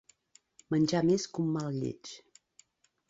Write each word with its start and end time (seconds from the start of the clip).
Menjar 0.75 1.01
més 1.09 1.27
que 1.35 1.43
un 1.45 1.53
mal 1.59 1.69
lleig. 1.83 2.15